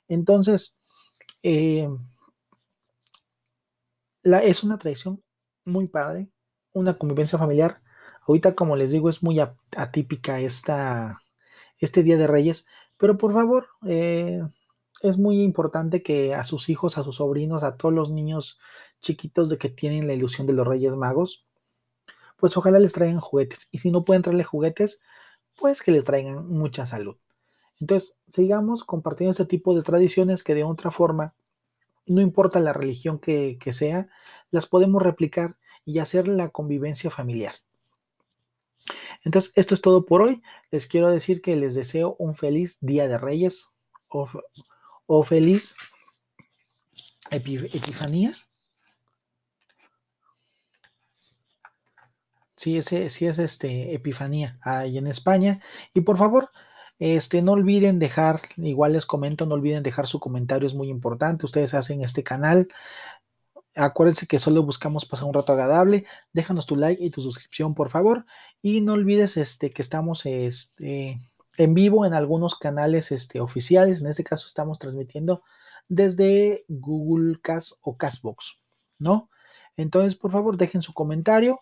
Entonces, 0.06 0.76
eh, 1.42 1.88
es 4.22 4.62
una 4.62 4.78
tradición 4.78 5.22
muy 5.64 5.88
padre, 5.88 6.28
una 6.74 6.92
convivencia 6.92 7.38
familiar. 7.38 7.80
Ahorita, 8.28 8.54
como 8.54 8.76
les 8.76 8.90
digo, 8.90 9.08
es 9.08 9.22
muy 9.22 9.40
atípica 9.74 10.40
esta, 10.40 11.22
este 11.78 12.02
Día 12.02 12.18
de 12.18 12.26
Reyes, 12.26 12.66
pero 12.98 13.16
por 13.16 13.32
favor, 13.32 13.68
eh, 13.86 14.42
es 15.00 15.18
muy 15.18 15.42
importante 15.42 16.02
que 16.02 16.34
a 16.34 16.44
sus 16.44 16.68
hijos, 16.68 16.98
a 16.98 17.02
sus 17.02 17.16
sobrinos, 17.16 17.62
a 17.62 17.76
todos 17.76 17.94
los 17.94 18.10
niños 18.10 18.58
chiquitos 19.00 19.48
de 19.48 19.58
que 19.58 19.70
tienen 19.70 20.06
la 20.06 20.14
ilusión 20.14 20.46
de 20.46 20.52
los 20.52 20.66
Reyes 20.66 20.92
Magos, 20.94 21.44
pues 22.36 22.56
ojalá 22.56 22.78
les 22.78 22.92
traigan 22.92 23.20
juguetes. 23.20 23.68
Y 23.70 23.78
si 23.78 23.90
no 23.90 24.04
pueden 24.04 24.22
traerle 24.22 24.44
juguetes, 24.44 25.00
pues 25.56 25.82
que 25.82 25.92
le 25.92 26.02
traigan 26.02 26.48
mucha 26.48 26.86
salud. 26.86 27.16
Entonces, 27.80 28.18
sigamos 28.28 28.84
compartiendo 28.84 29.32
este 29.32 29.46
tipo 29.46 29.74
de 29.74 29.82
tradiciones 29.82 30.44
que 30.44 30.54
de 30.54 30.64
otra 30.64 30.90
forma, 30.90 31.34
no 32.06 32.20
importa 32.20 32.60
la 32.60 32.72
religión 32.72 33.18
que, 33.18 33.58
que 33.60 33.72
sea, 33.72 34.08
las 34.50 34.66
podemos 34.66 35.02
replicar 35.02 35.56
y 35.84 35.98
hacer 35.98 36.28
la 36.28 36.50
convivencia 36.50 37.10
familiar. 37.10 37.54
Entonces, 39.24 39.52
esto 39.54 39.74
es 39.74 39.80
todo 39.80 40.04
por 40.04 40.22
hoy. 40.22 40.42
Les 40.70 40.86
quiero 40.86 41.10
decir 41.10 41.40
que 41.40 41.56
les 41.56 41.74
deseo 41.74 42.16
un 42.18 42.34
feliz 42.34 42.78
Día 42.80 43.08
de 43.08 43.18
Reyes 43.18 43.70
o, 45.12 45.24
feliz 45.24 45.74
Epifanía. 47.32 48.32
Sí, 52.56 52.80
sí 52.82 53.26
es 53.26 53.38
este 53.38 53.94
Epifanía 53.94 54.58
ahí 54.62 54.98
en 54.98 55.08
España. 55.08 55.60
Y 55.94 56.02
por 56.02 56.16
favor, 56.16 56.48
este, 57.00 57.42
no 57.42 57.52
olviden 57.52 57.98
dejar, 57.98 58.40
igual 58.56 58.92
les 58.92 59.04
comento, 59.04 59.46
no 59.46 59.54
olviden 59.56 59.82
dejar 59.82 60.06
su 60.06 60.20
comentario, 60.20 60.66
es 60.68 60.74
muy 60.74 60.88
importante. 60.90 61.44
Ustedes 61.44 61.74
hacen 61.74 62.02
este 62.02 62.22
canal. 62.22 62.68
Acuérdense 63.74 64.28
que 64.28 64.38
solo 64.38 64.62
buscamos 64.62 65.06
pasar 65.06 65.26
un 65.26 65.34
rato 65.34 65.52
agradable. 65.52 66.04
Déjanos 66.32 66.66
tu 66.66 66.76
like 66.76 67.02
y 67.02 67.10
tu 67.10 67.20
suscripción, 67.20 67.74
por 67.74 67.90
favor. 67.90 68.26
Y 68.62 68.80
no 68.80 68.92
olvides 68.92 69.36
este, 69.36 69.72
que 69.72 69.82
estamos 69.82 70.24
este, 70.26 71.18
en 71.60 71.74
vivo 71.74 72.06
en 72.06 72.14
algunos 72.14 72.56
canales 72.56 73.12
este, 73.12 73.38
oficiales. 73.38 74.00
En 74.00 74.06
este 74.06 74.24
caso 74.24 74.46
estamos 74.46 74.78
transmitiendo 74.78 75.42
desde 75.88 76.64
Google 76.68 77.38
Cast 77.42 77.74
o 77.82 77.98
Castbox, 77.98 78.62
¿no? 78.98 79.28
Entonces, 79.76 80.16
por 80.16 80.30
favor, 80.30 80.56
dejen 80.56 80.80
su 80.80 80.94
comentario 80.94 81.60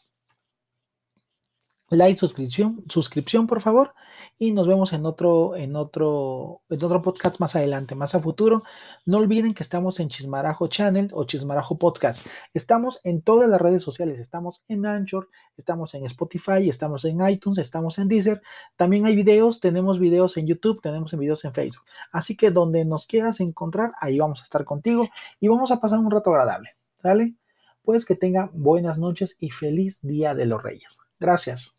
like, 1.91 2.19
suscripción, 2.19 2.85
suscripción, 2.89 3.47
por 3.47 3.61
favor. 3.61 3.95
Y 4.39 4.53
nos 4.53 4.69
vemos 4.69 4.93
en 4.93 5.07
otro, 5.07 5.57
en 5.57 5.75
otro, 5.75 6.61
en 6.69 6.85
otro 6.85 7.03
podcast 7.03 7.41
más 7.41 7.57
adelante, 7.57 7.95
más 7.95 8.15
a 8.15 8.21
futuro. 8.21 8.63
No 9.07 9.19
olviden 9.19 9.55
que 9.55 9.63
estamos 9.63 9.99
en 10.01 10.09
Chismarajo 10.09 10.69
Channel 10.69 11.11
o 11.13 11.25
Chismarajo 11.25 11.79
Podcast. 11.79 12.27
Estamos 12.53 13.01
en 13.05 13.23
todas 13.23 13.49
las 13.49 13.61
redes 13.61 13.83
sociales. 13.83 14.21
Estamos 14.21 14.63
en 14.69 14.87
Anchor, 14.87 15.29
estamos 15.57 15.95
en 15.95 16.05
Spotify, 16.05 16.69
estamos 16.69 17.05
en 17.05 17.27
iTunes, 17.27 17.59
estamos 17.59 17.99
en 17.99 18.09
Deezer. 18.09 18.43
También 18.77 19.07
hay 19.07 19.17
videos, 19.17 19.61
tenemos 19.61 19.99
videos 19.99 20.37
en 20.37 20.47
YouTube, 20.47 20.81
tenemos 20.83 21.17
videos 21.17 21.45
en 21.45 21.55
Facebook. 21.55 21.85
Así 22.13 22.37
que 22.37 22.51
donde 22.51 22.85
nos 22.85 23.07
quieras 23.07 23.41
encontrar, 23.41 23.93
ahí 24.01 24.19
vamos 24.19 24.41
a 24.41 24.45
estar 24.45 24.65
contigo 24.65 25.09
y 25.41 25.49
vamos 25.49 25.71
a 25.71 25.81
pasar 25.81 25.99
un 25.99 26.11
rato 26.11 26.31
agradable. 26.31 26.71
¿Sale? 27.01 27.35
Pues 27.83 28.05
que 28.05 28.17
tengan 28.17 28.51
buenas 28.53 28.99
noches 28.99 29.37
y 29.39 29.51
feliz 29.51 30.01
Día 30.03 30.35
de 30.35 30.47
los 30.47 30.63
Reyes. 30.63 30.99
Gracias. 31.19 31.78